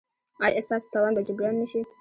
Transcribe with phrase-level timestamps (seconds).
[0.45, 1.79] ایا ستاسو تاوان به جبران نه شي؟